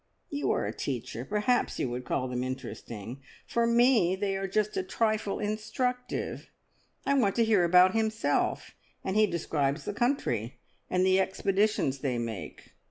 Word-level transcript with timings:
"You 0.31 0.49
are 0.51 0.65
a 0.65 0.73
teacher; 0.73 1.23
perhaps 1.25 1.77
you 1.77 1.87
would 1.91 2.05
call 2.05 2.27
them 2.27 2.43
interesting. 2.43 3.21
For 3.45 3.67
me 3.67 4.15
they 4.15 4.35
are 4.35 4.47
just 4.47 4.75
a 4.75 4.81
trifle 4.81 5.37
instructive! 5.37 6.49
I 7.05 7.13
want 7.13 7.35
to 7.35 7.45
hear 7.45 7.63
about 7.63 7.93
himself, 7.93 8.73
and 9.03 9.15
he 9.15 9.27
describes 9.27 9.85
the 9.85 9.93
country, 9.93 10.57
and 10.89 11.05
the 11.05 11.19
expeditions 11.19 11.99
they 11.99 12.17
make. 12.17 12.71